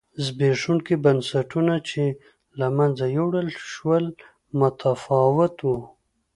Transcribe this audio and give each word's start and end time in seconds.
زبېښونکي 0.23 0.95
بنسټونه 1.03 1.75
چې 1.89 2.03
له 2.59 2.67
منځه 2.77 3.03
یووړل 3.17 3.47
شول 3.71 4.05
متفاوت 4.59 5.55
و. 5.63 5.69